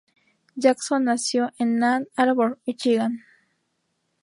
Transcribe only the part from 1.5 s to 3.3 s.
en Ann Arbor, Michigan.